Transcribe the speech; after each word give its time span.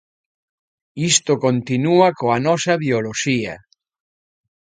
Isto 1.11 1.33
continúa 1.45 2.07
coa 2.19 2.37
nosa 2.47 2.73
bioloxía. 2.83 3.53